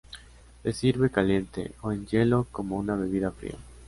[0.63, 3.53] Se sirve caliente, o en hielo como una bebida fría.